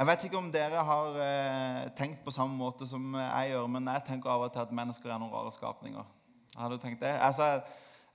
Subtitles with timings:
[0.00, 3.88] Jeg vet ikke om dere har eh, tenkt på samme måte som jeg gjør, men
[3.92, 6.06] jeg tenker av og til at mennesker er noen rare skapninger.
[6.56, 7.10] Har du tenkt det?
[7.20, 7.50] Altså,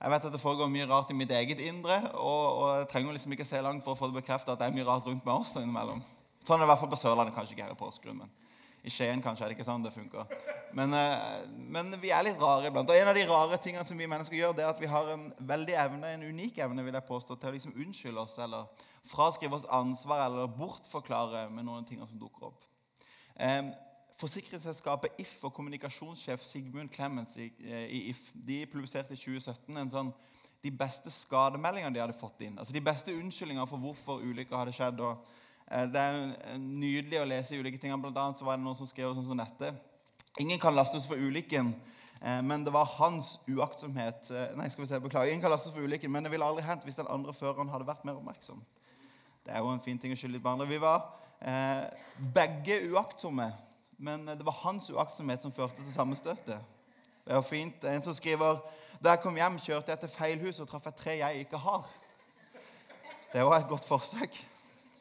[0.00, 3.14] jeg vet at det foregår mye rart i mitt eget indre, og, og jeg trenger
[3.14, 5.22] liksom ikke se langt for å få det bekreftet at det er mye rart rundt
[5.22, 6.02] meg også innimellom.
[6.42, 8.26] Sånn er det i hvert fall på Sørlandet, kanskje ikke her i Porsgrunn.
[8.86, 10.28] I Skien kanskje er det ikke sånn det funker.
[10.76, 12.90] Men, eh, men, vi er litt rare iblant.
[12.90, 15.10] Og en av de rare tingene som vi mennesker gjør, det er at vi har
[15.10, 18.86] en veldig evne, en unik evne vil jeg påstå, til å liksom unnskylde oss eller
[19.10, 22.62] fraskrive oss ansvar eller bortforklare med noen ting som dukker opp.
[23.34, 23.72] Eh,
[24.16, 29.90] Forsikringsselskapet If og kommunikasjonssjef Sigmund Clemens i, eh, i If de publiserte i 2017 en
[29.90, 30.14] sånn,
[30.62, 32.58] de beste skademeldingene de hadde fått inn.
[32.58, 35.00] altså De beste unnskyldningene for hvorfor ulykker hadde skjedd.
[35.00, 35.26] og
[35.66, 37.94] det er nydelig å lese ulike ting.
[37.98, 39.72] Blant annet så var det noen som skrev sånn som dette.
[40.38, 41.72] Ingen kan lastes for ulykken,
[42.20, 45.32] eh, men det var hans uaktsomhet eh, Nei, skal vi se, beklager.
[45.32, 47.88] Ingen kan lastes for ulykken, men det ville aldri hendt hvis den andre føreren hadde
[47.88, 48.60] vært mer oppmerksom.
[49.46, 50.68] Det er jo en fin ting å skylde litt på andre.
[50.68, 51.06] Vi var
[51.40, 51.86] eh,
[52.36, 53.48] begge uaktsomme,
[53.96, 56.74] men det var hans uaktsomhet som førte til sammenstøtet.
[57.24, 57.86] Det er jo fint.
[57.90, 58.60] En som skriver
[59.00, 61.58] da jeg kom hjem, kjørte jeg til feil hus og traff et tre jeg ikke
[61.64, 61.88] har.
[63.32, 64.36] Det var et godt forsøk.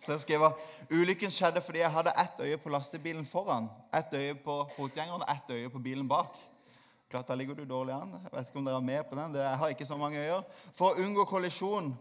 [0.06, 0.52] Så jeg skriver
[0.94, 5.32] ulykken skjedde fordi jeg hadde ett øye på lastebilen foran, ett øye på fotgjengeren og
[5.34, 6.36] ett øye på bilen bak.
[7.10, 8.12] Klart, Da ligger du dårlig an.
[8.24, 9.36] Jeg vet ikke om dere er med på den.
[9.36, 10.44] Jeg har ikke så mange øyer.
[10.78, 11.98] For å unngå kollisjon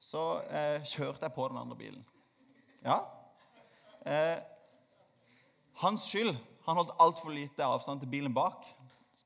[0.00, 2.04] så eh, kjørte jeg på den andre bilen.
[2.84, 3.00] Ja.
[4.06, 4.38] Eh,
[5.82, 6.36] hans skyld.
[6.66, 8.64] Han holdt altfor lite avstand til bilen bak.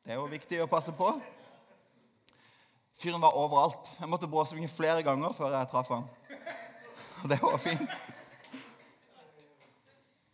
[0.04, 1.12] Det er jo viktig å passe på.
[2.98, 3.94] Fyren var overalt.
[4.00, 6.08] Jeg måtte bråsvinge flere ganger før jeg traff han.
[7.22, 8.00] Og det var fint.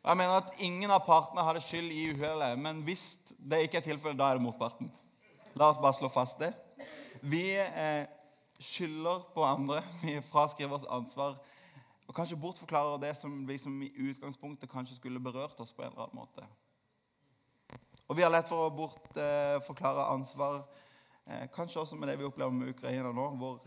[0.06, 3.88] Jeg mener at Ingen av partene hadde skyld i uhellet, men hvis det ikke er
[3.88, 4.92] tilfellet, da er det motparten.
[5.58, 6.52] La oss bare slå fast det.
[7.26, 8.06] Vi eh,
[8.62, 9.82] skylder på andre.
[10.04, 11.40] Vi fraskriver oss ansvar.
[12.06, 15.90] Og kanskje bortforklarer det som vi som i utgangspunktet kanskje skulle berørt oss på en
[15.90, 16.46] eller annen måte.
[18.06, 20.60] Og vi har lett for å bortforklare ansvar,
[21.26, 23.58] eh, kanskje også med det vi opplever med Ukraina nå, hvor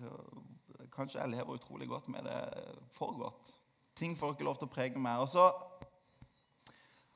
[0.99, 2.39] Kanskje jeg lever utrolig godt med det
[2.91, 3.53] for godt.
[3.95, 5.21] Ting får ikke lov til å prege meg.
[5.23, 5.45] Og så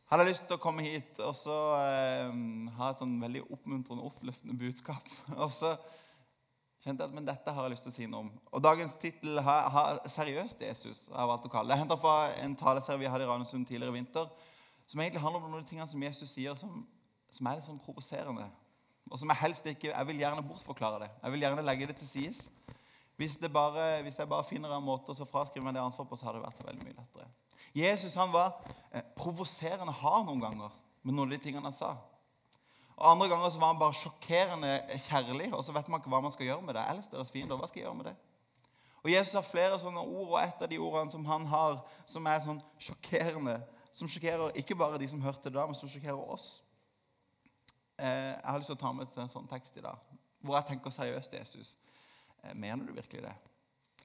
[0.08, 2.32] hadde jeg lyst til å komme hit og så eh,
[2.78, 5.12] ha et sånn veldig oppmuntrende, oppløftende budskap.
[5.44, 5.74] Og så
[6.84, 8.32] kjente jeg at men dette har jeg lyst til å si noe om.
[8.54, 11.76] Og Dagens tittel har, har 'Seriøst Jesus' har jeg valgt å kalle det.
[11.76, 14.30] Jeg henter fra en taleserie vi hadde i Randesund tidligere i vinter,
[14.88, 16.84] som egentlig handler om noen av de tingene som Jesus sier, som,
[17.32, 18.48] som er litt sånn provoserende.
[19.12, 21.12] Og som jeg helst ikke Jeg vil gjerne bortforklare det.
[21.24, 22.50] Jeg vil gjerne legge det til sides.
[23.16, 26.28] Hvis, bare, hvis, jeg bare finner en måte å fraskrive meg det ansvaret på, så
[26.28, 27.28] hadde det vært veldig mye lettere.
[27.78, 28.56] Jesus han var
[28.92, 31.94] eh, provoserende hard noen ganger med noen av de tingene han sa.
[32.94, 34.74] Og Andre ganger så var han bare sjokkerende
[35.08, 36.86] kjærlig, og så vet man ikke hva man skal gjøre med det.
[36.90, 38.16] Ellers deres fiender, hva skal jeg gjøre med det?
[39.04, 42.28] Og Jesus har flere sånne ord, og et av de ordene som han har, som
[42.30, 43.58] er sånn sjokkerende,
[43.94, 46.62] som sjokkerer ikke bare de som hørte det da, men som sjokkerer oss.
[47.98, 50.00] Eh, jeg har lyst til å ta med en sånn tekst i dag,
[50.42, 51.76] hvor jeg tenker seriøst Jesus.
[52.44, 53.34] Eh, mener du virkelig det?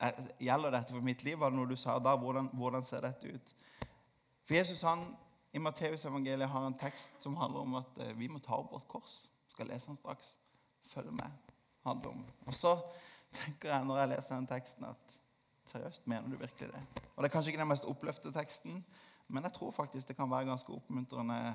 [0.03, 1.39] Eh, gjelder dette for mitt liv?
[1.39, 2.17] Var det noe du sa da?
[2.17, 3.55] Hvordan, hvordan ser dette ut?
[4.47, 5.05] For Jesus han,
[5.53, 8.89] I Matteusevangeliet har en tekst som handler om at eh, vi må ta opp vårt
[8.89, 9.21] kors.
[9.53, 10.37] Skal lese den straks.
[10.89, 11.31] Følg med.
[11.85, 12.25] handler om.
[12.47, 12.77] Og så
[13.33, 15.19] tenker jeg når jeg leser den teksten, at
[15.69, 16.83] seriøst, mener du virkelig det?
[17.17, 18.85] Og Det er kanskje ikke den mest oppløfte teksten,
[19.29, 21.55] men jeg tror faktisk det kan være ganske oppmuntrende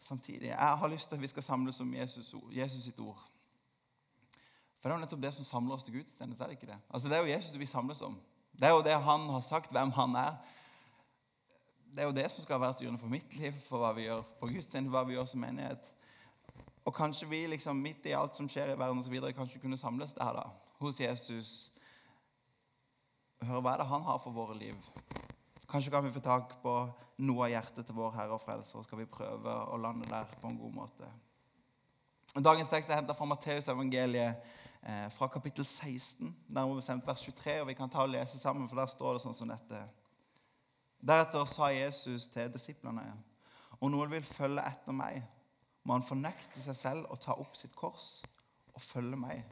[0.00, 0.48] samtidig.
[0.48, 3.30] Jeg har lyst til at vi skal samles om Jesus, Jesus sitt ord.
[4.86, 6.44] For det er jo nettopp det som samler oss til gudstjeneste.
[6.44, 6.76] er det ikke det?
[6.94, 8.20] Altså Det er jo Jesus vi samles om.
[8.52, 10.36] Det er jo det han har sagt, hvem han er.
[11.90, 14.20] Det er jo det som skal være styrende for mitt liv, for hva vi gjør
[14.38, 15.88] på gudstjeneste, hva vi gjør som menighet.
[16.84, 19.58] Og kanskje vi liksom midt i alt som skjer i verden, og så videre, kanskje
[19.58, 20.44] kunne samles der da,
[20.78, 21.72] hos Jesus.
[23.42, 24.76] Høre hva er det han har for våre liv.
[25.66, 26.76] Kanskje kan vi få tak på
[27.26, 30.30] noe av hjertet til vår Herre og Frelser, og skal vi prøve å lande der
[30.38, 31.10] på en god måte.
[32.36, 34.65] Dagens tekst er henta fra Matteus evangeliet Eh,
[35.10, 37.60] fra kapittel 16, nærmere bestemt vers 23.
[37.60, 39.80] og Vi kan ta og lese sammen, for der står det sånn som dette.
[41.06, 43.04] Deretter sa Jesus til disiplene.:
[43.80, 45.22] Om noen vil følge etter meg,
[45.84, 48.22] må han fornekte seg selv og ta opp sitt kors
[48.74, 49.44] og følge meg.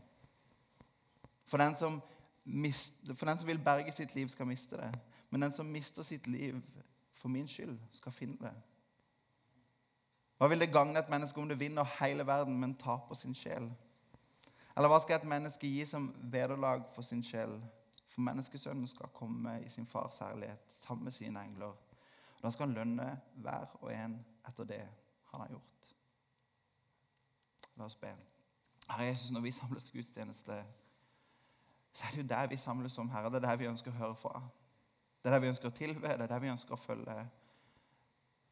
[1.44, 2.00] For den som,
[2.44, 4.90] mister, for den som vil berge sitt liv, skal miste det.
[5.30, 6.60] Men den som mister sitt liv
[7.12, 8.54] for min skyld, skal finne det.
[10.38, 13.70] Hva vil det gagne et menneske om det vinner hele verden, men taper sin sjel?
[14.76, 17.54] Eller hva skal et menneske gi som vederlag for sin sjel?
[18.10, 21.74] For menneskesønnen skal komme i sin fars herlighet sammen med sine engler.
[22.36, 24.18] Og Da skal han lønne hver og en
[24.48, 24.82] etter det
[25.30, 25.88] han har gjort.
[27.76, 28.10] La oss be.
[28.88, 30.64] Herre Jesus, når vi samles til gudstjeneste,
[31.92, 33.30] så er det jo der vi samles om Herre.
[33.30, 34.42] Det er der vi ønsker å høre fra.
[35.22, 37.16] Det er der vi ønsker å tilbe, det er der vi ønsker å følge.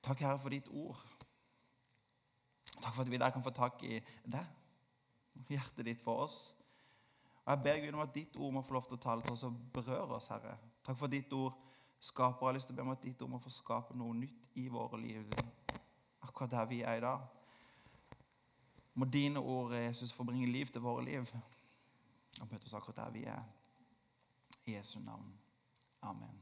[0.02, 0.98] Takk, Herre, for ditt ord.
[2.80, 4.46] Takk for at vi der kan få tak i deg,
[5.48, 6.54] hjertet ditt for oss.
[7.44, 9.34] Og Jeg ber Gud om at ditt ord må få lov til å tale til
[9.34, 10.56] oss og berøre oss, Herre.
[10.86, 11.56] Takk for ditt ord
[12.02, 12.46] skaper.
[12.46, 14.58] Jeg har lyst til å be om at ditt ord må få skape noe nytt
[14.58, 15.34] i våre liv,
[16.22, 17.26] akkurat der vi er i dag.
[18.94, 21.26] Må dine ord, Jesus, få bringe liv til våre liv
[22.40, 23.42] og møte oss akkurat der vi er.
[24.66, 25.32] I Jesu navn.
[26.02, 26.38] Amen.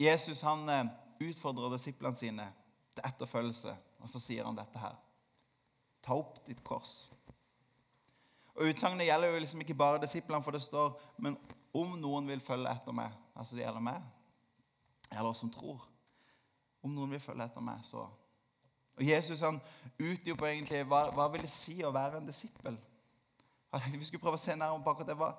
[0.00, 0.88] Jesus han eh,
[1.20, 2.46] utfordrer disiplene sine
[2.94, 4.96] til etterfølgelse, og så sier han dette her.
[6.02, 7.12] Ta opp ditt kors.
[8.54, 11.38] Og Utsagnet gjelder jo liksom ikke bare disiplene, for det står men
[11.74, 14.02] om noen vil følge etter meg, altså det gjelder meg,
[15.10, 15.88] eller oss som tror
[16.82, 18.08] Om noen vil følge etter meg, så
[18.96, 19.60] Og Jesus han
[19.98, 22.76] utdyper egentlig hva, hva vil det si å være en disippel.
[23.72, 25.16] Vi skulle prøve å se nærmere på akkurat det.
[25.16, 25.30] Hva,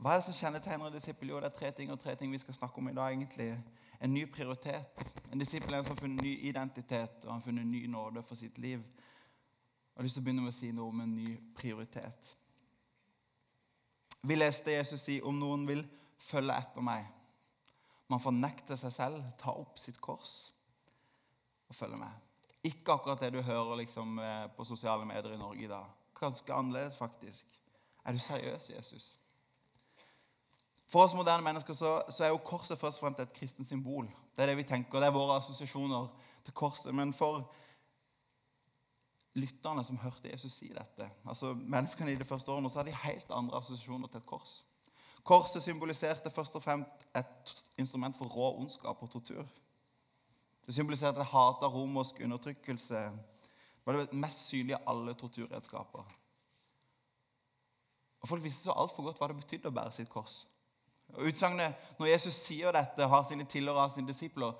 [0.00, 1.28] hva er det som kjennetegner en disippel?
[1.28, 3.12] Jo, det er tre ting og tre ting vi skal snakke om i dag.
[3.12, 3.50] egentlig.
[4.00, 5.04] En ny prioritet.
[5.32, 8.22] En disippel er en som har funnet ny identitet og han har funnet ny nåde
[8.22, 8.80] for sitt liv.
[9.98, 12.28] Jeg har lyst til å begynne med å si noe om en ny prioritet.
[14.30, 15.82] Vi leste Jesus si om noen vil
[16.22, 17.08] følge etter meg.
[18.06, 20.52] Man fornekter seg selv, ta opp sitt kors
[21.66, 22.14] og følge med.
[22.70, 25.90] Ikke akkurat det du hører liksom, eh, på sosiale medier i Norge i dag.
[26.14, 27.58] Ganske annerledes, faktisk.
[28.06, 29.16] Er du seriøs, Jesus?
[30.86, 34.06] For oss moderne mennesker så, så, er jo korset først og fremst et kristent symbol.
[34.36, 36.06] Det er det vi tenker, det er våre assosiasjoner
[36.44, 36.94] til korset.
[36.94, 37.50] Men for
[39.38, 43.02] lytterne som hørte Jesus si dette, altså menneskene i de første årene, så hadde de
[43.04, 44.58] helt andre assosiasjoner til et kors.
[45.28, 49.48] Korset symboliserte først og fremst et instrument for rå ondskap og tortur.
[50.66, 53.02] Det symboliserte hat av romersk undertrykkelse.
[53.08, 56.14] Det var det mest synlige av alle torturredskaper.
[58.20, 60.42] Og Folk visste så altfor godt hva det betydde å bære sitt kors.
[61.14, 64.52] Og utsagnet, Når Jesus sier dette har sine tilhørere og sine disipler,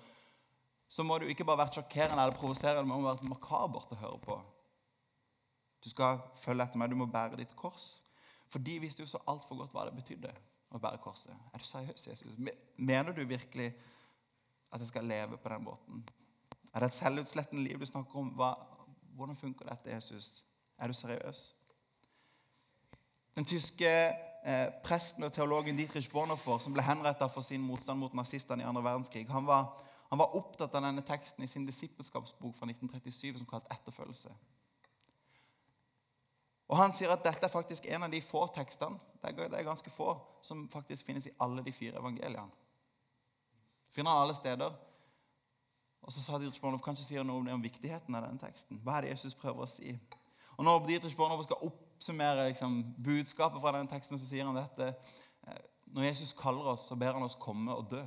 [0.88, 3.92] så må det jo ikke bare vært sjokkerende eller provoserende, men det må være makabert
[3.92, 4.38] å høre på.
[5.84, 8.02] Du skal følge etter meg, du må bære ditt kors.
[8.48, 10.32] For de visste jo så altfor godt hva det betydde
[10.74, 11.34] å bære korset.
[11.52, 12.38] Er du seriøs, Jesus?
[12.76, 13.70] Mener du virkelig
[14.72, 16.02] at jeg skal leve på den måten?
[16.74, 18.32] Er det et selvutslettende liv du snakker om?
[18.36, 18.52] Hva,
[19.16, 20.44] hvordan funker dette, Jesus?
[20.78, 21.54] Er du seriøs?
[23.36, 23.88] Den tyske
[24.44, 28.68] eh, presten og teologen Dietrich Bonhoeffer, som ble henrettet for sin motstand mot nazistene i
[28.68, 29.72] andre verdenskrig, han var,
[30.10, 34.34] han var, opptatt av denne teksten i sin disippelskapsbok fra 1937 som kalt 'Etterfølgelse'.
[36.68, 39.90] Og Han sier at dette er faktisk en av de få tekstene det er ganske
[39.90, 40.12] få,
[40.42, 42.50] som faktisk finnes i alle de fire evangeliene.
[43.90, 44.76] Finner han alle steder.
[46.02, 48.78] Og så sa Dietrich kanskje sier noe om det, om viktigheten av denne teksten.
[48.84, 49.96] Hva er det Jesus prøver å si?
[50.56, 54.92] Og Når Dietrich Bornhoff skal oppsummere liksom, budskapet fra denne teksten, så sier han dette.
[55.48, 55.60] Eh,
[55.96, 58.04] når Jesus kaller oss, så ber han oss komme og dø.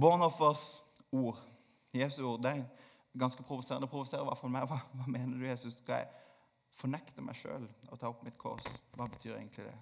[0.00, 0.82] Bornhoffers
[1.12, 1.40] ord,
[1.92, 2.54] Jesu ord, det
[3.18, 3.88] ganske provoserende.
[3.90, 4.66] Provoserer i hvert fall meg.
[4.70, 5.78] Hva, hva mener du, Jesus?
[5.80, 6.10] Skal jeg
[6.80, 8.66] fornekte meg sjøl og ta opp mitt kors?
[8.96, 9.78] Hva betyr egentlig det?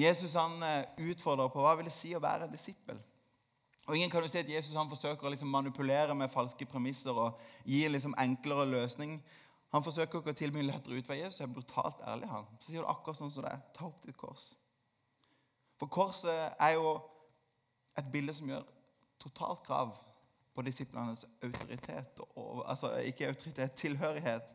[0.00, 3.00] Jesus han eh, utfordrer på hva vil det si å være en disippel.
[3.88, 7.16] Og Ingen kan jo si at Jesus han forsøker å liksom manipulere med falske premisser
[7.16, 9.16] og gi liksom enklere løsning.
[9.74, 11.18] Han forsøker ikke å tilby en lettere utvei.
[11.24, 12.28] Jesus er brutalt ærlig.
[12.30, 12.46] han.
[12.60, 13.64] Så sier du akkurat sånn som det er.
[13.74, 14.52] Ta opp ditt kors.
[15.80, 17.00] For korset er jo
[17.98, 18.66] et bilde som gjør
[19.22, 19.96] totalt krav
[20.60, 22.20] på disiplenes autoritet.
[22.36, 24.54] Og, altså ikke autoritet, tilhørighet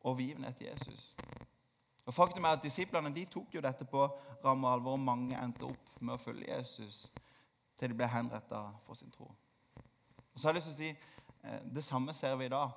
[0.00, 1.14] og overgivenhet til Jesus.
[2.06, 4.08] Og Faktum er at Disiplene de tok jo dette på
[4.44, 7.06] ramme alvor, og mange endte opp med å følge Jesus
[7.78, 9.30] til de ble henretta for sin tro.
[10.34, 12.74] Og så har jeg lyst til å si eh, Det samme ser vi i dag.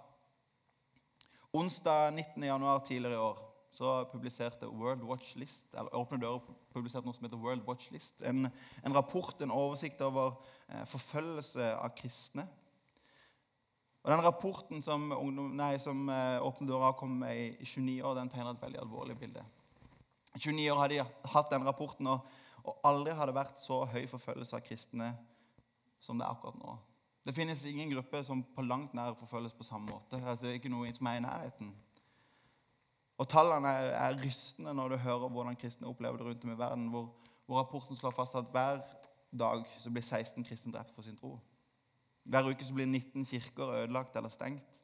[1.57, 2.43] Onsdag 19.
[2.43, 3.43] januar tidligere i år
[3.77, 6.39] så publiserte World Watch List eller Åpne dører
[6.73, 8.21] publiserte noe som heter World Watch List.
[8.25, 8.47] En,
[8.85, 10.37] en rapport, en oversikt over
[10.69, 12.47] eh, forfølgelse av kristne.
[14.07, 17.99] Og Den rapporten som, ungdom, nei, som eh, Åpne dører kom med i, i 29
[18.07, 19.43] år, den tegner et veldig alvorlig bilde.
[20.31, 22.27] I 29 år hadde de hatt den rapporten, og
[22.67, 25.11] og aldri har det vært så høy forfølgelse av kristne
[26.03, 26.75] som det er akkurat nå.
[27.27, 30.19] Det finnes ingen gruppe som på langt nær forfølges på samme måte.
[30.19, 31.73] Altså, ikke noe som er i nærheten.
[33.17, 36.59] Og Tallene er, er rystende når du hører hvordan kristne opplever det rundt om i
[36.59, 37.09] verden, hvor,
[37.47, 38.83] hvor rapporten slår fast at hver
[39.31, 41.37] dag blir 16 kristne drept for sin tro.
[42.27, 44.81] Hver uke blir 19 kirker ødelagt eller stengt.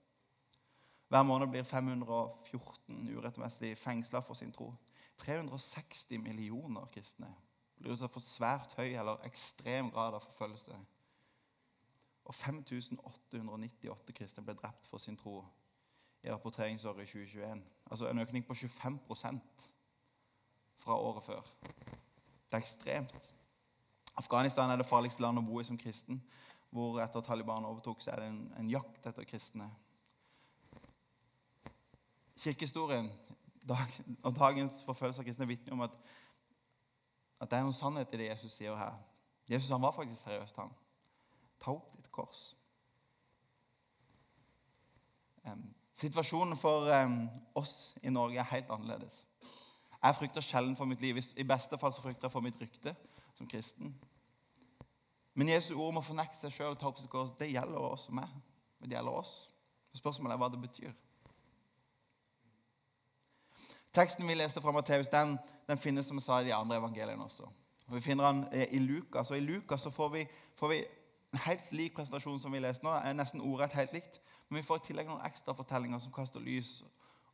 [1.07, 4.73] Hver måned blir 514 urettmessig fengsla for sin tro.
[5.17, 7.35] 360 millioner kristne
[7.83, 10.77] blir utsatt for svært høy eller ekstrem grad av forfølgelse.
[12.23, 15.41] Og 5898 kristne ble drept for sin tro
[16.23, 17.63] i rapporteringsåret 2021.
[17.91, 19.67] Altså en økning på 25%
[20.79, 21.41] fra året før.
[22.47, 23.33] Det er ekstremt.
[24.15, 26.21] Afghanistan er det farligste landet å bo i som kristen.
[26.73, 29.67] Hvor etter Taliban overtok, så er det en, en jakt etter kristne.
[32.39, 33.11] Kirkehistorien
[33.67, 35.95] dag, og dagens forfølgelse av kristne vitner om at,
[37.41, 38.97] at det er noen sannhet i det Jesus sier her.
[39.49, 40.73] Jesus han var faktisk seriøst, han.
[41.61, 42.43] Ta opp ditt kors.
[45.43, 45.65] Um,
[45.99, 47.27] situasjonen for um,
[47.59, 49.25] oss i Norge er helt annerledes.
[50.03, 51.19] Jeg frykter sjelden for mitt liv.
[51.37, 52.95] I beste fall så frykter jeg for mitt rykte
[53.37, 53.93] som kristen.
[55.33, 57.81] Men Jesu ord om å fornekte seg sjøl og ta opp sitt kors, det gjelder
[57.81, 58.33] oss og meg.
[58.83, 59.33] Det gjelder oss.
[59.97, 60.93] Spørsmålet er hva det betyr.
[63.93, 65.35] Teksten vi leste fra Matteus, den,
[65.69, 67.45] den, finnes som jeg sa i de andre evangeliene også.
[67.87, 69.31] Og vi finner den eh, i Lukas.
[69.31, 70.23] Og I Lukas så får vi,
[70.57, 70.79] får vi
[71.33, 72.93] en helt lik presentasjon som vi leste nå.
[72.93, 74.19] er Nesten ordrett helt likt.
[74.49, 76.79] Men vi får i tillegg noen ekstra fortellinger som kaster lys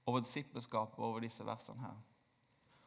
[0.07, 1.97] over disippelskapet over disse versene her.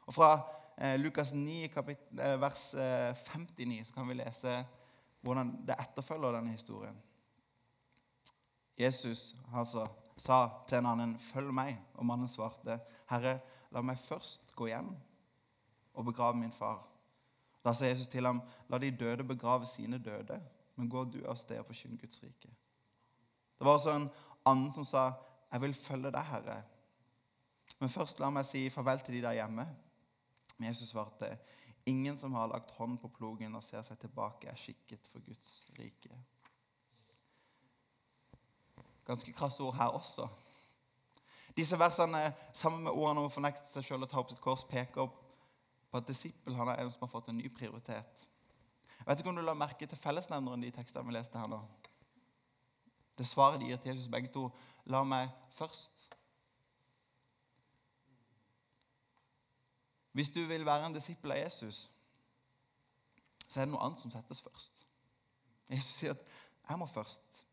[0.06, 0.30] Og Fra
[0.76, 4.56] eh, Lukas 9, kapittel, eh, vers eh, 59 så kan vi lese
[5.22, 6.96] hvordan det etterfølger denne historien.
[8.78, 9.86] Jesus altså,
[10.16, 14.96] sa til en annen, 'Følg meg.' Og mannen svarte, 'Herre, la meg først gå hjem
[15.94, 16.88] og begrave min far.'
[17.64, 20.42] Da sa Jesus til ham, 'La de døde begrave sine døde,
[20.76, 22.56] men gå du av sted og forkynn Guds rike.'
[23.58, 24.10] Det var også en
[24.46, 25.12] annen som sa,
[25.52, 26.62] 'Jeg vil følge deg, Herre.'
[27.80, 29.66] Men først la meg si farvel til de der hjemme.
[30.58, 31.38] Men Jesus svarte,
[31.86, 35.64] Ingen som har lagt hånd på plogen og ser seg tilbake, er skikket for Guds
[35.78, 36.14] rike.
[39.06, 40.28] Ganske krasse ord her også.
[41.56, 44.62] Disse versene, sammen med ordene om å fornekte seg sjøl og ta opp sitt kors,
[44.68, 45.10] peker
[45.90, 48.22] på at disippel han er en som har fått en ny prioritet.
[49.02, 51.50] Jeg vet ikke om du la merke til fellesnevneren i de tekstene vi leste her
[51.50, 51.58] nå.
[53.18, 54.46] Det svaret de gir til Jesus begge to.
[54.86, 56.06] La meg først
[60.12, 61.90] Hvis du vil være en disippel av Jesus,
[63.48, 64.86] så er det noe annet som settes først.
[65.70, 66.24] Jesus sier at
[66.68, 67.44] 'jeg må først'.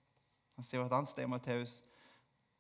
[0.55, 1.83] Han sier et annet sted i Matteus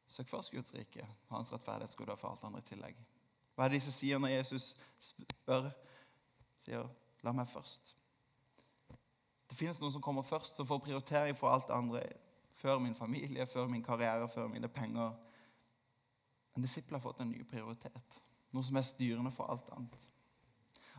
[0.09, 1.07] Søk først Guds rike.
[1.27, 2.95] Hans rettferdighet skal du ha for alt andre i tillegg.
[3.55, 5.69] Hva er det disse sier når Jesus spør?
[6.57, 6.87] Sier
[7.23, 7.95] 'la meg først'.
[9.49, 12.03] Det finnes noen som kommer først, som får prioritering for alt andre
[12.51, 15.13] før min familie, før min karriere, før mine penger.
[16.55, 18.21] En disippel har fått en ny prioritet.
[18.51, 20.05] Noe som er styrende for alt annet.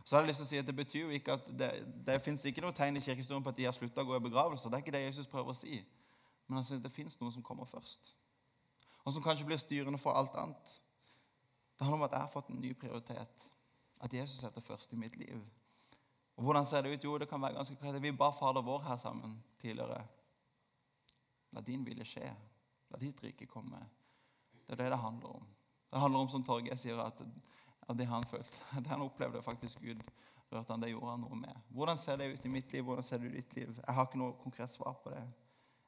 [0.03, 1.71] Så har jeg lyst til å si at Det betyr jo ikke at det,
[2.07, 4.23] det fins ikke noe tegn i kirkehistorien på at de har slutta å gå i
[4.23, 4.71] begravelser.
[4.71, 5.81] Det er ikke det Jesus prøver å si.
[6.47, 8.15] Men altså, det fins noe som kommer først,
[9.05, 10.73] og som kanskje blir styrende for alt annet.
[11.77, 13.45] Det handler om at jeg har fått en ny prioritet.
[14.01, 15.39] At Jesus setter først i mitt liv.
[16.35, 17.03] Og Hvordan ser det ut?
[17.03, 18.03] Jo, det kan være ganske kreativt.
[18.03, 20.03] Vi ba Fader vår her sammen tidligere.
[21.51, 22.27] La din vilje skje.
[22.91, 23.79] La ditt rike komme.
[24.67, 25.47] Det er det det handler om.
[25.91, 27.19] Det handler om som Torgeir sier, at,
[27.89, 30.01] at, det han følte, det han opplevde faktisk Gud
[30.51, 31.59] rørte han, det gjorde han noe med.
[31.69, 32.83] Hvordan ser det ut i mitt liv?
[32.83, 33.75] Hvordan ser det ut i ditt liv?
[33.87, 35.21] Jeg har ikke noe konkret svar på det.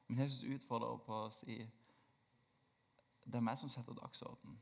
[0.08, 1.58] Men Jesus utfordrer på å si
[3.24, 4.56] det er meg som setter dagsorden.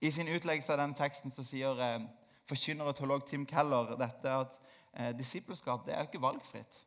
[0.00, 2.06] I sin utleggelse av denne teksten så sier eh,
[2.50, 4.58] forkynner og teolog Tim Keller dette at
[4.92, 6.80] eh, disippelskap det er jo ikke valgfritt.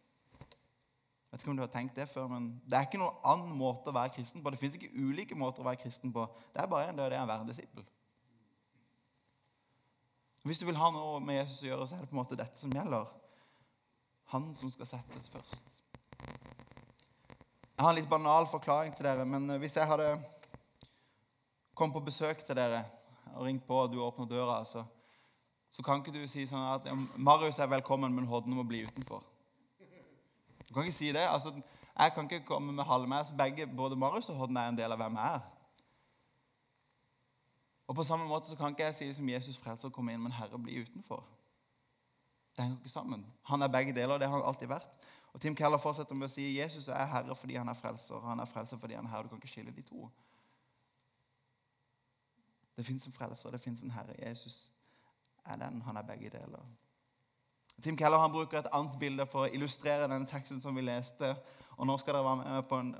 [1.31, 3.53] Jeg vet ikke om du har tenkt Det før, men det er ikke noen annen
[3.55, 4.51] måte å være kristen på.
[4.51, 6.25] Det fins ikke ulike måter å være kristen på.
[6.51, 7.85] Det er bare en det er å være disippel.
[10.43, 12.35] Hvis du vil ha noe med Jesus å gjøre, så er det på en måte
[12.35, 13.07] dette som gjelder.
[14.33, 15.81] Han som skal settes først.
[16.19, 20.11] Jeg har en litt banal forklaring til dere, men hvis jeg hadde
[21.71, 22.83] kommet på besøk til dere
[23.37, 24.83] og ringt på, og du åpner døra, så,
[25.71, 29.23] så kan ikke du si sånn at Marius er velkommen, men Hodne må bli utenfor.
[30.71, 31.27] Du kan ikke si det.
[31.27, 31.51] Altså,
[31.99, 33.25] jeg kan ikke komme med halve meg.
[33.27, 35.41] så begge, både Marius og Hodden er en del av hvem jeg er.
[37.87, 40.21] Og På samme måte så kan ikke jeg si som Jesus frelser å komme inn,
[40.23, 41.25] men Herre bli utenfor.
[42.55, 43.25] Det henger ikke sammen.
[43.43, 44.87] Han er begge deler, og det har han alltid vært.
[45.33, 48.19] Og Tim Keller fortsetter med å si Jesus er herre fordi han er frelser.
[48.23, 49.23] Han er frelser fordi han er herre.
[49.23, 50.09] Du kan ikke skille de to.
[52.75, 54.15] Det fins en frelser, det fins en herre.
[54.19, 54.71] Jesus
[55.45, 55.81] er den.
[55.81, 56.63] Han er begge deler.
[57.81, 61.33] Tim Keller han bruker et annet bilde for å illustrere denne teksten som vi leste.
[61.77, 62.91] Og Nå skal dere være med på, en,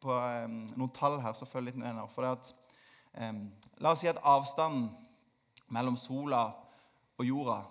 [0.00, 2.06] på um, noen tall her, så følg litt nå.
[2.14, 2.50] For at,
[3.20, 3.46] um,
[3.84, 4.88] la oss si at avstanden
[5.74, 6.46] mellom sola
[7.18, 7.62] og jorda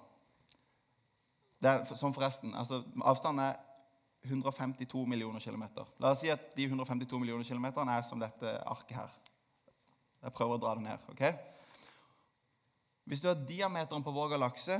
[1.63, 3.53] det er, Som forresten, altså Avstanden er
[4.27, 5.88] 152 millioner kilometer.
[6.00, 9.13] La oss si at de 152 millioner kilometerne er som dette arket her.
[10.24, 11.07] Jeg prøver å dra det ned.
[11.12, 11.24] ok?
[13.07, 14.77] Hvis du har diameteren på vår galakse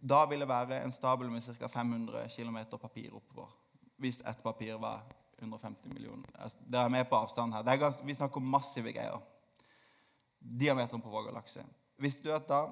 [0.00, 1.66] da vil det være en stabel med ca.
[1.66, 3.50] 500 km papir oppover.
[3.96, 5.02] Hvis ett papir var
[5.38, 6.28] 150 millioner.
[6.34, 7.76] Altså, dere er med på avstand her.
[7.76, 9.20] Ganske, vi snakker om massive greier.
[10.40, 11.64] Diameteren på vår galakse.
[11.96, 12.66] Visste du at da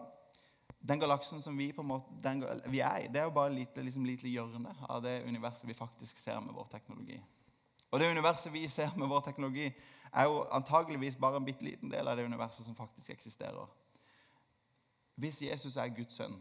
[0.88, 3.50] Den galaksen som vi på en måte, den, vi er i, det er jo bare
[3.50, 7.16] et lite, liksom, lite hjørne av det universet vi faktisk ser med vår teknologi.
[7.90, 9.72] Og det universet vi ser med vår teknologi,
[10.12, 13.66] er jo antageligvis bare en bitte liten del av det universet som faktisk eksisterer.
[15.16, 16.36] Hvis Jesus er Guds sønn,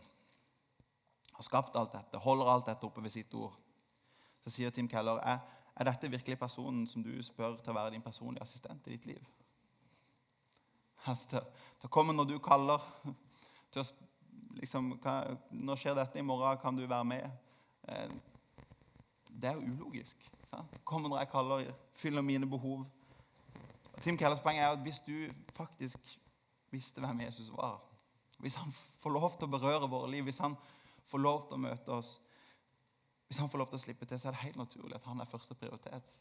[1.38, 3.54] har skapt alt dette, holder alt dette oppe ved sitt ord,
[4.44, 5.42] så sier Tim Keller er,
[5.78, 9.06] er dette virkelig personen som du spør til å være din personlige assistent i ditt
[9.06, 9.22] liv?
[11.06, 12.82] Altså, til, å komme når du kaller.
[13.72, 13.86] til å
[14.58, 15.20] liksom, hva,
[15.54, 17.30] Nå skjer dette i morgen, kan du være med?
[17.88, 18.16] Eh,
[19.30, 20.26] det er jo ulogisk.
[20.50, 20.80] Sant?
[20.84, 22.88] Komme når jeg kaller, fyller mine behov.
[23.94, 26.18] Og Tim Kellers poeng er at hvis du faktisk
[26.74, 27.78] visste hvem Jesus var,
[28.42, 30.58] hvis han får lov til å berøre våre liv, hvis han
[31.08, 32.18] får lov til å møte oss,
[33.28, 35.20] hvis han får lov til å slippe til, så er det helt naturlig at han
[35.20, 36.14] er første prioritet.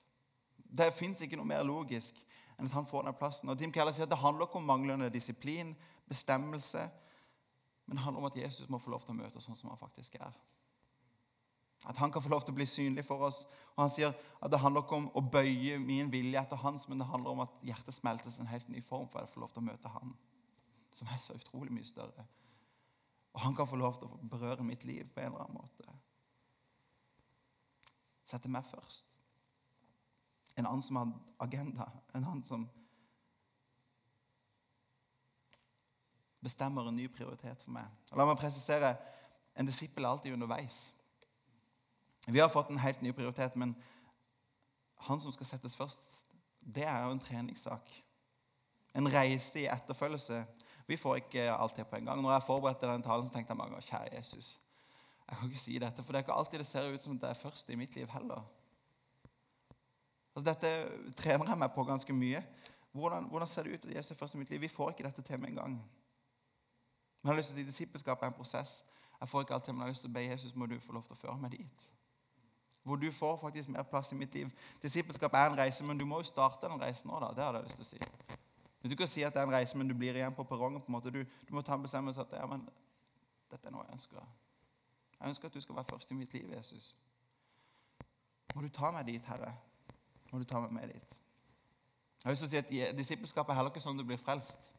[0.57, 2.19] Det fins ikke noe mer logisk
[2.57, 3.51] enn at han får den plassen.
[3.53, 5.77] Og Tim Keller sier at Det handler ikke om manglende disiplin,
[6.09, 6.89] bestemmelse,
[7.87, 9.71] men det handler om at Jesus må få lov til å møte oss sånn som
[9.71, 10.35] han faktisk er.
[11.87, 13.45] At han kan få lov til å bli synlig for oss.
[13.77, 16.99] Og Han sier at det handler ikke om å bøye min vilje etter hans, men
[16.99, 19.63] det handler om at hjertet smeltes en helt ny form for å få lov til
[19.63, 20.17] å møte han,
[20.97, 22.27] som er så utrolig mye større.
[23.37, 25.93] Og han kan få lov til å berøre mitt liv på en eller annen måte.
[28.25, 29.19] Sette meg først.
[30.57, 31.13] En annen som har
[31.45, 31.91] agenda.
[32.17, 32.65] En annen som
[36.41, 37.93] bestemmer en ny prioritet for meg.
[38.11, 38.95] Og la meg presisere
[39.57, 40.79] en disippel er alltid underveis.
[42.27, 43.77] Vi har fått en helt ny prioritet, men
[45.07, 46.01] han som skal settes først,
[46.61, 47.93] det er jo en treningssak.
[48.97, 50.41] En reise i etterfølgelse.
[50.87, 52.23] Vi får ikke alt det på en gang.
[52.23, 54.61] Når jeg forberedte den talen, så tenkte jeg mange ganger kjære Jesus.
[55.29, 57.29] Jeg kan ikke si dette, for det er ikke alltid det ser ut som det
[57.29, 58.45] er først i mitt liv heller.
[60.37, 60.71] Altså, dette
[61.17, 62.43] trener jeg meg på ganske mye.
[62.93, 64.61] Hvordan, hvordan ser det ut at Jesus er først i mitt liv?
[64.61, 65.73] Vi får ikke dette til med en gang.
[67.23, 68.85] Men jeg har lyst til å si Disippelskap er en prosess.
[69.21, 70.79] Jeg får ikke alt til, men jeg har lyst til å be Jesus må du
[70.81, 71.87] få lov til å føre meg dit.
[72.87, 74.53] Hvor du får faktisk mer plass i mitt liv.
[74.83, 77.19] Disippelskap er en reise, men du må jo starte den reisen nå.
[77.21, 77.33] da.
[77.35, 78.46] Det hadde jeg lyst til å si.
[78.91, 80.81] Du kan si at det er en reise, men du blir igjen på perrongen.
[80.81, 81.11] på en måte.
[81.11, 82.69] Du, du, må ta en bestemmelse at ja, men
[83.51, 84.29] dette er noe jeg ønsker.
[85.21, 86.97] Jeg ønsker at du skal være først i mitt liv, Jesus.
[88.55, 89.55] Må du ta meg dit, Herre.
[90.33, 91.21] Må du ta meg med dit.
[92.25, 94.73] Jeg har lyst si at Disippelskapet er heller ikke sånn du blir frelst.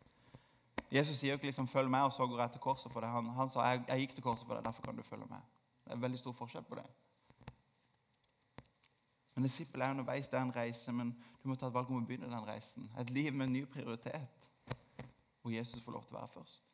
[0.91, 3.09] Jesus sier jo ikke liksom 'følg meg', og så går jeg til korset for deg.
[3.09, 5.43] Han, han sa jeg, 'jeg gikk til korset for deg, derfor kan du følge med'.
[5.83, 6.85] Det er veldig stor forskjell på det.
[9.37, 11.11] Men disippel er underveis, er en reise, men
[11.43, 12.87] du må ta et valg om å begynne den reisen.
[12.97, 14.47] Et liv med en ny prioritet,
[15.43, 16.71] hvor Jesus får lov til å være først.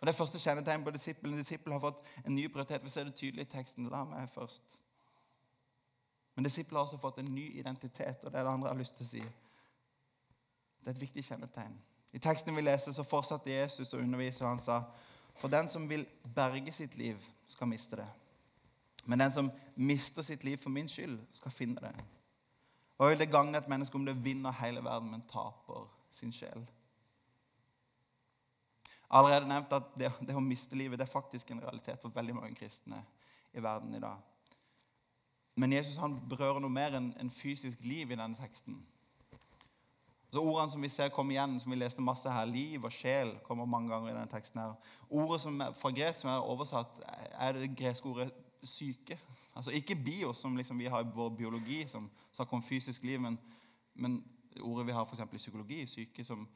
[0.00, 1.36] Og Det første kjennetegn på disippelen.
[1.36, 2.84] Disippelen har fått en ny prioritet.
[2.84, 3.90] Vi ser det tydelig i teksten.
[3.92, 4.78] La meg først.
[6.34, 8.80] Men disippelen har også fått en ny identitet, og det er det andre jeg har
[8.80, 9.24] lyst til å si.
[10.80, 11.76] Det er et viktig kjennetegn.
[12.16, 14.80] I teksten vi leser, så fortsatte Jesus å undervise, og han sa
[15.36, 18.08] For den som vil berge sitt liv, skal miste det.
[19.08, 21.94] Men den som mister sitt liv for min skyld, skal finne det.
[22.98, 26.66] Hva vil det gagne et menneske om det vinner hele verden, men taper sin sjel?
[29.08, 32.34] Allerede nevnt at det, det, å miste livet det er faktisk en realitet for veldig
[32.36, 33.00] mange kristne
[33.56, 34.20] i verden i dag.
[35.56, 38.76] Men Jesus han berører noe mer enn en fysisk liv i denne teksten.
[40.28, 43.32] Så Ordene som vi ser komme igjen, som vi leste masse her, liv og sjel,
[43.46, 44.60] kommer mange ganger i denne teksten.
[44.60, 44.92] her.
[45.08, 47.00] Ordet som fra gresk som er oversatt,
[47.40, 48.28] er det greske ordet
[48.62, 49.18] syke.
[49.54, 53.20] Altså Ikke bio, som liksom vi har i vår biologi, som snakker om fysisk liv,
[53.20, 53.38] men,
[53.94, 54.24] men
[54.60, 56.48] ordet vi har for i psykologi, syke, som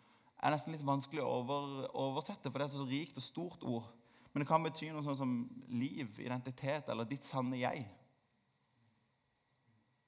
[0.43, 3.62] er nesten litt vanskelig å over, oversette, for det er et så rikt og stort
[3.62, 3.91] ord.
[4.33, 5.35] Men det kan bety noe sånn som
[5.69, 7.85] liv, identitet eller ditt sanne jeg.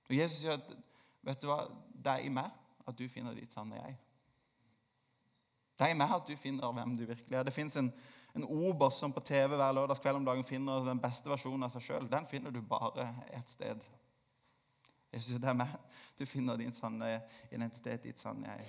[0.09, 0.71] Og Jesus sier at
[1.25, 2.51] vet du hva, det er i meg
[2.85, 3.97] at du finner ditt sanne jeg.
[5.75, 7.47] Det er i meg at du finner hvem du virkelig er.
[7.47, 7.91] Det fins en,
[8.35, 11.85] en Obos som på TV hver lørdagskveld om dagen finner den beste versjonen av seg
[11.87, 12.09] sjøl.
[12.11, 13.85] Den finner du bare ett sted.
[15.15, 15.77] Jesus det er meg.
[16.19, 17.21] Du finner din sanne
[17.55, 18.67] identitet, ditt sanne jeg.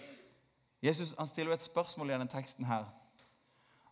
[0.86, 2.86] Jesus han stiller jo et spørsmål i denne teksten her.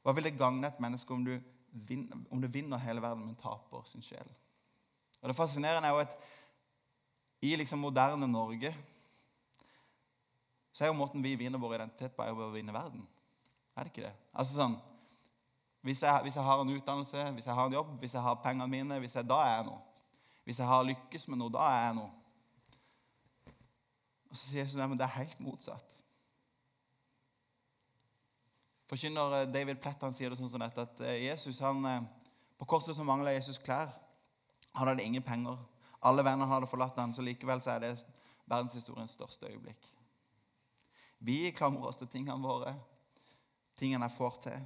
[0.03, 3.87] Hva vil det gagne et menneske om vinner, om du vinner hele verden, men taper
[3.89, 4.29] sin sjel?
[5.23, 6.17] Og Det fascinerende er jo at
[7.41, 8.75] i liksom moderne Norge
[10.73, 13.05] så er jo måten vi vinner vår identitet på, er å vinne verden.
[13.73, 14.13] Er det ikke det?
[14.33, 14.77] Altså sånn,
[15.83, 18.35] hvis jeg, hvis jeg, har en utdannelse, hvis jeg har en jobb, hvis jeg har
[18.43, 19.79] pengene mine, hvis jeg, da er jeg noe.
[20.43, 22.11] Hvis jeg har lykkes med noe, da er jeg noe.
[24.29, 25.89] Og så sier Jesus at det er helt motsatt.
[28.87, 32.05] Forkynner eh, David Plett han sier det sånn som dette, at eh, Jesus han, eh,
[32.59, 33.91] på korset så mangla Jesus klær.
[34.77, 35.57] Han hadde ingen penger.
[35.99, 37.91] Alle vennene hadde forlatt ham, så likevel så er det
[38.47, 39.89] verdenshistoriens største øyeblikk.
[41.23, 42.73] Vi klamrer oss til tingene våre,
[43.79, 44.63] tingene jeg får til.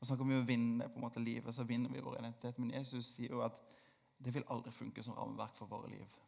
[0.00, 2.58] Og snakker vi om å vinne på en måte livet, så vinner vi vår identitet.
[2.58, 3.56] Men Jesus sier jo at
[4.20, 6.20] det vil aldri funke som rammeverk for våre liv.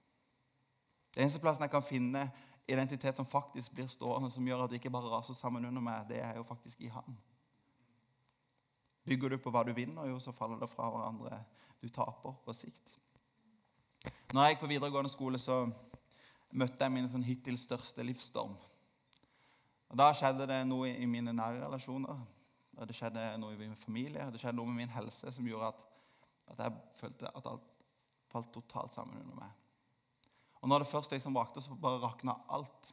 [1.13, 2.27] Det eneste plassen jeg kan finne
[2.69, 6.07] identitet som faktisk blir stående, som gjør at det ikke bare raser sammen under meg,
[6.09, 7.17] det er jo faktisk i Han.
[9.05, 11.41] Bygger du på hva du vinner, jo, så faller det fra hverandre.
[11.83, 12.99] Du taper på sikt.
[14.33, 15.65] Når jeg gikk på videregående skole, så
[16.53, 18.55] møtte jeg min sånn hittil største livsstorm.
[19.91, 22.23] Og Da skjedde det noe i mine nære relasjoner.
[22.79, 24.31] Og det skjedde noe i min familie.
[24.33, 25.85] Det skjedde noe med min helse som gjorde at,
[26.55, 27.69] at jeg følte at alt
[28.33, 29.53] falt totalt sammen under meg.
[30.63, 32.93] Og når det først liksom rakte, så bare rakna alt.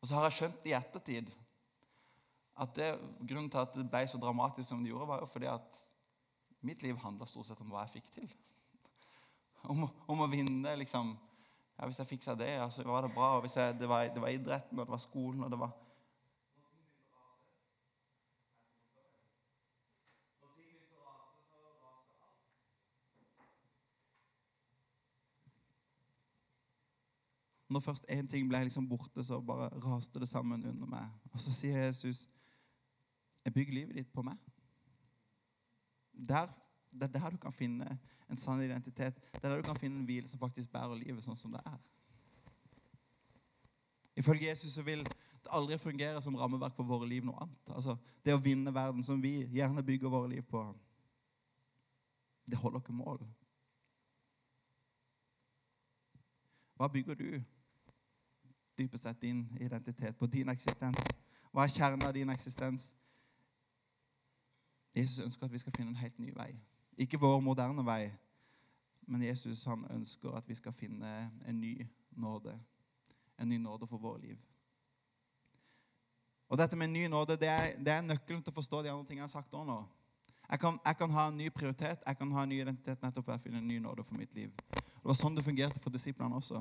[0.00, 1.30] Og så har jeg skjønt i ettertid
[2.60, 2.88] at det,
[3.26, 5.78] grunnen til at det ble så dramatisk som det gjorde, var jo fordi at
[6.64, 8.34] mitt liv handla stort sett om hva jeg fikk til.
[9.72, 11.14] Om, om å vinne, liksom.
[11.78, 13.30] Ja, hvis jeg fiksa det, ja, så var det bra.
[13.38, 15.72] Og hvis jeg, det, var, det var idretten, og det var skolen, og det var
[27.74, 31.08] Når først én ting ble liksom borte, så bare raste det sammen under meg.
[31.32, 32.28] Og så sier Jesus,
[33.44, 34.38] 'Jeg bygger livet ditt på meg.'
[36.28, 36.46] Der,
[36.92, 37.98] det er der du kan finne
[38.30, 39.14] en sann identitet.
[39.32, 41.60] Det er der du kan finne en hvile som faktisk bærer livet sånn som det
[41.66, 41.78] er.
[44.16, 47.70] Ifølge Jesus så vil det aldri fungere som rammeverk for våre liv noe annet.
[47.70, 50.76] Altså, Det å vinne verden, som vi gjerne bygger våre liv på,
[52.46, 53.26] det holder ikke mål.
[56.76, 57.42] Hva bygger du
[58.78, 60.98] dypest sett din identitet på, din eksistens?
[61.52, 62.92] Hva er kjernen av din eksistens?
[64.94, 66.52] Jesus ønsker at vi skal finne en helt ny vei.
[66.98, 68.12] Ikke vår moderne vei,
[69.06, 72.54] men Jesus han ønsker at vi skal finne en ny nåde.
[73.38, 74.38] En ny nåde for vårt liv.
[76.48, 78.92] Og dette med en ny nåde det er, det er nøkkelen til å forstå de
[78.92, 79.80] andre tingene jeg har sagt nå.
[80.50, 83.28] Jeg kan, jeg kan, ha en ny prioritet, jeg kan ha en ny identitet nettopp
[83.28, 84.52] ved å finne en ny nåde for mitt liv.
[84.70, 86.60] Det var sånn det fungerte for disiplene også.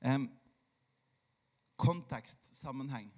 [0.00, 0.30] Um,
[1.76, 3.10] kontekst, sammenheng.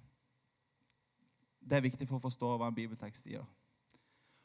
[1.63, 3.45] Det er viktig for å forstå hva en bibeltekst sier.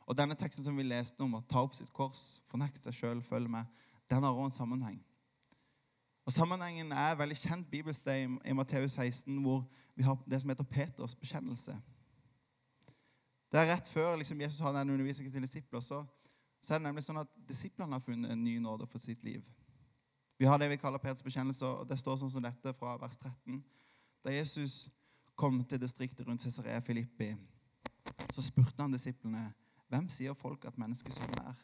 [0.08, 3.22] Og denne teksten som vi leste om, å ta opp sitt kors, fornekte seg sjøl,
[3.26, 3.66] følge med,
[4.08, 4.98] den har også en sammenheng.
[6.28, 9.62] Og Sammenhengen er veldig kjent bibelsted i, Matteus 16, hvor
[9.96, 11.76] vi har det som heter Peters bekjennelse.
[13.48, 16.02] Det er Rett før liksom, Jesus har den undervisningen til disipler, så,
[16.60, 19.46] så, er det nemlig sånn at disiplene har funnet en ny nåde for sitt liv.
[20.38, 23.16] Vi har det vi kaller Peters bekjennelse, og det står sånn som dette fra vers
[23.18, 23.62] 13.
[24.22, 24.88] Da Jesus
[25.38, 27.32] kom til distriktet rundt Cesarea Filippi,
[28.30, 29.48] så spurte han disiplene
[29.88, 31.58] hvem sier folk at menneskesønnen er.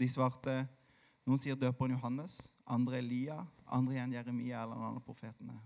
[0.00, 0.56] De svarte
[1.24, 5.56] noen sier døperen Johannes, andre Elia, andre igjen Jeremia eller noen av profetene.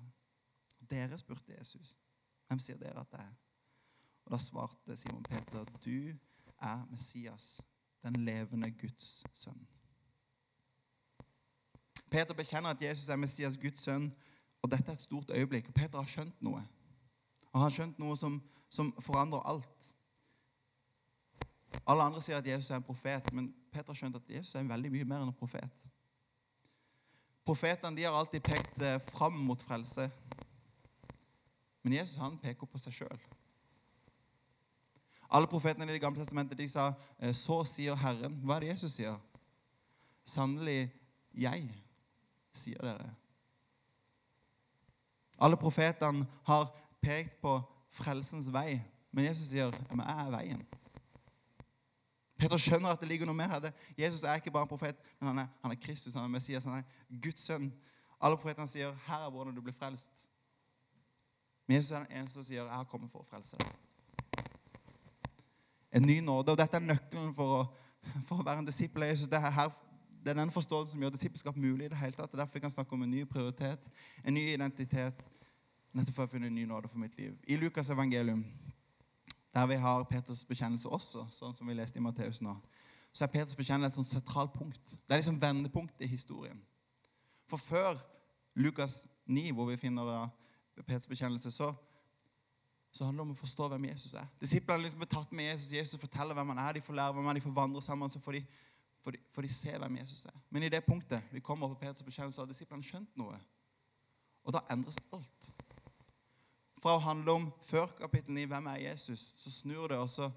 [0.88, 1.96] Dere spurte Jesus,
[2.48, 3.32] hvem sier dere at det er?
[4.26, 6.14] Og Da svarte Simon Peter, du
[6.58, 7.60] er Messias,
[8.02, 9.66] den levende Guds sønn.
[12.10, 14.10] Peter bekjenner at Jesus er Messias, Guds sønn,
[14.62, 15.68] og dette er et stort øyeblikk.
[15.68, 16.62] og Peter har skjønt noe.
[17.52, 19.94] Han har skjønt noe som, som forandrer alt.
[21.86, 24.68] Alle andre sier at Jesus er en profet, men Peter har skjønt at Jesus er
[24.68, 25.88] veldig mye mer enn en profet.
[27.48, 30.10] Profetene har alltid pekt eh, fram mot frelse.
[31.82, 33.20] Men Jesus han peker på seg sjøl.
[35.32, 38.40] Alle profetene i Det gamle testamentet de sa eh, 'Så sier Herren'.
[38.44, 39.16] Hva er det Jesus sier?
[40.24, 40.92] Sannelig,
[41.34, 41.70] jeg
[42.58, 43.10] sier dere.
[45.38, 46.68] Alle profetene har
[47.02, 47.54] pekt på
[47.94, 48.80] frelsens vei,
[49.12, 50.66] men Jesus sier 'Jeg er veien'.
[52.38, 53.72] Peter skjønner at det ligger noe mer her.
[53.98, 56.64] Jesus er ikke bare en profet, men han er, han er Kristus, han er Messias,
[56.64, 56.82] han er
[57.22, 57.72] Guds sønn.
[58.20, 60.28] Alle profetene sier 'Her er hvordan du blir frelst'.
[61.66, 63.74] Men Jesus er den eneste som sier 'Jeg har kommet for å frelse deg'.
[65.92, 66.52] En ny nåde.
[66.52, 67.66] Og dette er nøkkelen for å,
[68.26, 69.28] for å være en disippel av Jesus.
[69.28, 69.70] Det er, her,
[70.24, 71.86] det er den forståelsen som gjør disippelskap mulig.
[71.86, 72.32] i det hele tatt.
[72.32, 73.90] Er derfor vi kan snakke om en ny prioritet,
[74.24, 75.22] en ny identitet,
[75.92, 77.36] nettopp for å finne en ny nåde for mitt liv.
[77.46, 78.44] I Lukas evangelium
[79.54, 82.54] der vi har Peters bekjennelse også, sånn som vi leste i Matteus nå,
[83.12, 84.92] så er Peters bekjennelse et sånt sentralt punkt.
[84.92, 86.60] Det er liksom vendepunktet i historien.
[87.48, 87.96] For før
[88.54, 91.72] Lukas 9, hvor vi finner da Peters bekjennelse, så,
[92.92, 94.28] så handler det om å forstå hvem Jesus er.
[94.40, 95.72] Disiplene liksom blir tatt med Jesus.
[95.72, 96.76] Jesus forteller hvem han er.
[96.76, 98.12] De får lære hvem han er, de får vandre sammen.
[98.12, 98.44] så får de,
[99.04, 100.36] får, de, for de ser hvem Jesus er.
[100.50, 103.38] Men i det punktet vi kommer på Peters bekjennelse, har disiplene skjønt noe.
[104.44, 105.50] Og da endres alt
[106.78, 109.98] fra å handle om før kapittel 9, hvem er Jesus, så snur det.
[109.98, 110.30] Og så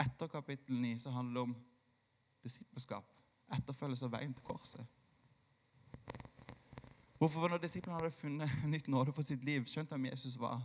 [0.00, 1.56] etter kapittel 9 så handler det om
[2.44, 3.10] disippelskap.
[3.52, 4.86] Etterfølgelse av veien til korset.
[7.16, 10.60] Hvorfor når disiplene hadde funnet nytt nåde for sitt liv, skjønt hvem Jesus var,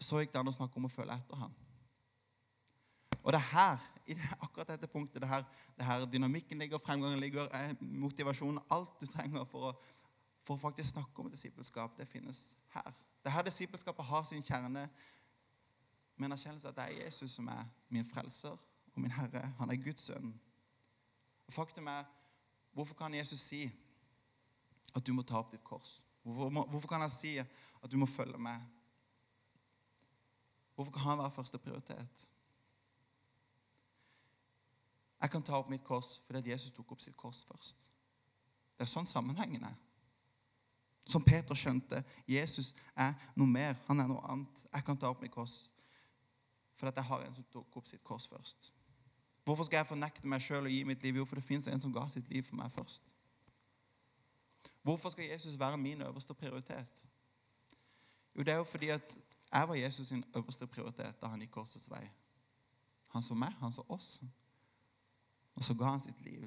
[0.00, 1.54] så gikk det an å snakke om å følge etter ham.
[3.24, 5.44] Og det er her, i det, akkurat dette punktet, det her,
[5.78, 9.72] det her dynamikken ligger, fremgangen ligger, eh, motivasjonen Alt du trenger for å,
[10.44, 12.90] for faktisk snakke om disippelskap, det finnes her.
[13.22, 14.68] Det er her disippelskapet har sin kjerne
[16.16, 18.52] med en erkjennelse at det er Jesus som er min frelser
[18.92, 19.46] og min Herre.
[19.58, 20.34] Han er Guds sønn.
[21.46, 22.04] Og Faktum er,
[22.76, 23.64] hvorfor kan Jesus si
[24.94, 26.02] at du må ta opp ditt kors?
[26.22, 28.60] Hvorfor, må- hvorfor kan han si at du må følge med?
[30.74, 32.28] Hvorfor kan han være første prioritet?
[35.24, 37.86] Jeg kan ta opp mitt kors fordi Jesus tok opp sitt kors først.
[38.76, 39.76] Det er sånn sammenhengen er.
[41.08, 43.78] Som Peter skjønte, Jesus er noe mer.
[43.88, 44.66] Han er noe annet.
[44.68, 45.62] Jeg kan ta opp mitt kors
[46.74, 48.72] fordi jeg har en som tok opp sitt kors først.
[49.44, 51.22] Hvorfor skal jeg fornekte meg sjøl og gi mitt liv?
[51.22, 53.12] Jo, for det fins en som ga sitt liv for meg først.
[54.82, 57.06] Hvorfor skal Jesus være min øverste prioritet?
[58.34, 59.16] Jo, det er jo fordi at
[59.52, 62.04] jeg var Jesus sin øverste prioritet da han gikk korsets vei.
[63.14, 64.18] Han så meg, han så oss.
[65.54, 66.46] Og så ga han sitt liv.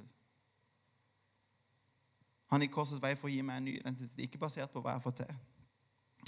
[2.51, 4.93] Han gikk korsets vei for å gi meg en ny identitet, ikke basert på hva
[4.93, 5.33] jeg har fått til,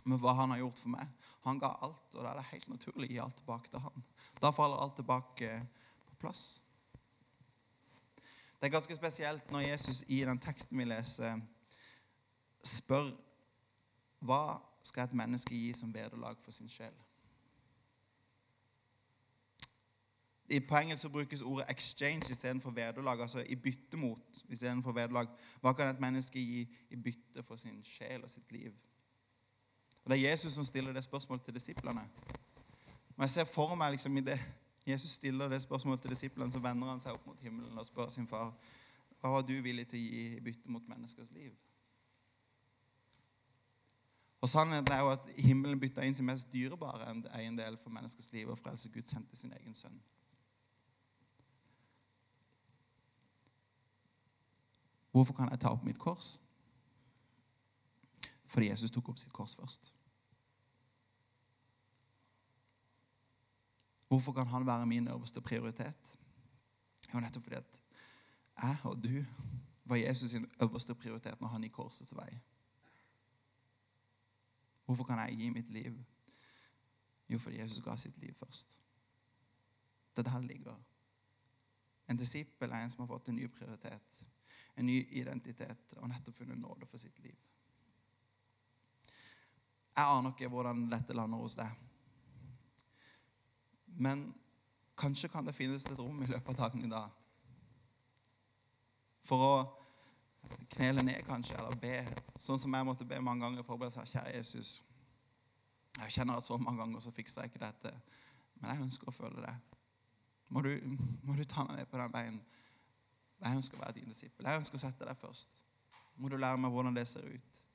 [0.04, 1.12] men hva han har gjort for meg.
[1.46, 4.04] Han ga alt, og da er det helt naturlig å gi alt tilbake til han.
[4.44, 5.54] Da faller alt tilbake
[6.10, 6.44] på plass.
[8.60, 11.40] Det er ganske spesielt når Jesus i den teksten vi leser,
[12.68, 13.14] spør
[14.20, 16.96] hva skal et menneske gi som vederlag for sin sjel?
[20.50, 23.22] I På engelsk så brukes ordet 'exchange' istedenfor vederlag.
[23.22, 25.28] Altså i bytte mot istedenfor vederlag.
[25.62, 28.74] Hva kan et menneske gi i bytte for sin sjel og sitt liv?
[30.04, 32.02] Og Det er Jesus som stiller det spørsmålet til disiplene.
[33.18, 34.40] Og jeg ser for meg liksom i det
[34.88, 38.10] Jesus stiller det spørsmålet til disiplene, så vender han seg opp mot himmelen og spør
[38.10, 38.54] sin far
[39.20, 41.52] hva var du villig til å gi i bytte mot menneskers liv?
[44.40, 48.48] Og Sannheten er jo at himmelen bytta inn sin mest dyrebare eiendel for menneskers liv
[48.48, 50.00] og frelse Gud sendte sin egen sønn.
[55.12, 56.38] Hvorfor kan jeg ta opp mitt kors?
[58.46, 59.94] Fordi Jesus tok opp sitt kors først.
[64.10, 66.20] Hvorfor kan han være min øverste prioritet?
[67.14, 67.82] Jo, nettopp fordi at
[68.62, 69.26] jeg og du
[69.86, 72.40] var Jesus sin øverste prioritet når han gikk korsets vei.
[74.86, 75.98] Hvorfor kan jeg gi mitt liv?
[77.30, 78.82] Jo, fordi Jesus ga sitt liv først.
[80.16, 80.76] Det er der det ligger.
[82.10, 84.26] En disippel er en som har fått en ny prioritet,
[84.80, 87.36] en ny identitet og nettopp funnet nåde for sitt liv.
[89.96, 91.72] Jeg aner ikke hvordan dette lander hos deg.
[94.00, 94.30] Men
[95.00, 97.10] kanskje kan det finnes et rom i løpet av dagen i dag
[99.28, 99.56] for å
[100.74, 101.98] knele ned, kanskje, eller be,
[102.40, 104.78] sånn som jeg måtte be mange ganger for å be seg, kjære Jesus.
[106.00, 107.92] Jeg kjenner at så mange ganger så fikser jeg ikke dette,
[108.60, 109.54] men jeg ønsker å føle det.
[110.56, 110.72] Må du,
[111.28, 112.40] må du ta meg med på den veien?
[113.40, 114.46] Jeg ønsker å være din disippel.
[114.46, 115.64] Jeg ønsker å sette deg først.
[116.20, 117.66] Må du lære meg hvordan det ser ut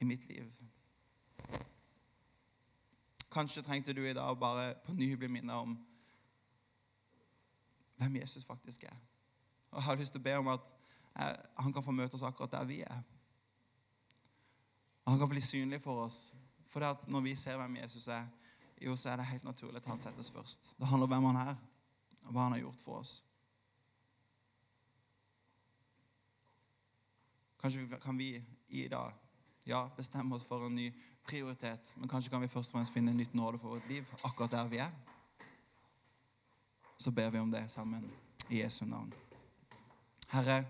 [0.00, 0.52] i mitt liv.
[3.32, 5.76] Kanskje trengte du i dag bare på ny bli minnet om
[7.96, 8.96] hvem Jesus faktisk er.
[9.70, 10.64] Og Jeg har lyst til å be om at
[11.20, 13.02] eh, han kan få møte oss akkurat der vi er.
[15.06, 16.34] Han kan bli synlig for oss.
[16.68, 18.26] For når vi ser hvem Jesus er,
[18.80, 20.74] jo, så er det helt naturlig at han settes først.
[20.78, 21.54] Det handler om hvem han er,
[22.26, 23.22] og hva han har gjort for oss.
[27.66, 29.12] Kanskje kan vi i dag
[29.64, 30.92] ja, bestemme oss for en ny
[31.24, 34.50] prioritet, men kanskje kan vi først og fremst finne nytt nåde for vårt liv akkurat
[34.50, 34.92] der vi er.
[36.98, 38.06] Så ber vi om det sammen
[38.50, 39.10] i Jesu navn.
[40.28, 40.60] Herre,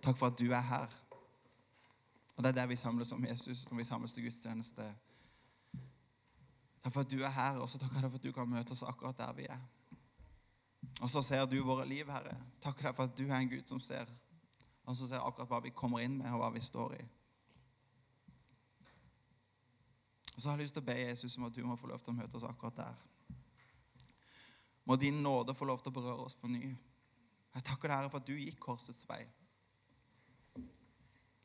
[0.00, 0.88] takk for at du er her.
[2.36, 4.88] Og det er der vi samles om Jesus når vi samles til gudstjeneste.
[6.82, 8.88] Takk for at du er her, og så deg for at du kan møte oss
[8.88, 9.60] akkurat der vi er.
[11.00, 12.40] Og så ser du våre liv, Herre.
[12.62, 14.08] Takk for at du er en Gud som ser,
[14.84, 17.04] og som ser akkurat hva vi kommer inn med, og hva vi står i.
[20.34, 22.02] Og så har jeg lyst til å be Jesus om at du må få lov
[22.02, 23.02] til å møte oss akkurat der.
[24.84, 26.74] Må din nåde få lov til å berøre oss på ny.
[27.54, 29.22] Jeg takker deg, Herre, for at du gikk korsets vei.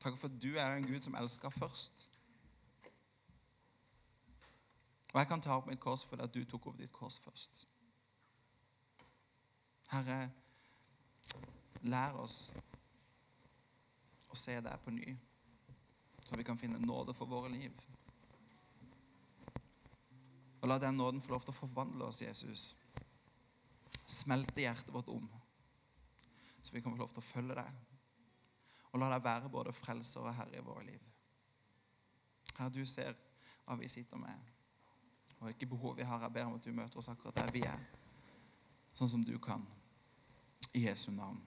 [0.02, 2.10] Takker for at du er en Gud som elsker først.
[5.14, 7.68] Og jeg kan ta opp mitt kors fordi at du tok opp ditt kors først.
[9.90, 10.30] Herre,
[11.82, 12.52] lær oss
[14.30, 15.16] å se deg på ny,
[16.22, 17.74] så vi kan finne nåde for våre liv.
[20.60, 22.76] Og la den nåden få lov til å forvandle oss, Jesus.
[24.10, 25.26] Smelte hjertet vårt om,
[26.62, 27.86] så vi kan få lov til å følge deg.
[28.92, 31.10] Og la deg være både frelser og herre i våre liv.
[32.58, 33.18] Herre, du ser
[33.66, 34.56] hva vi sitter med.
[35.40, 36.20] og hvilke behov vi har.
[36.22, 37.80] Jeg ber om at du møter oss akkurat der vi er,
[38.94, 39.64] sånn som du kan.
[40.76, 41.40] I Jesu navn.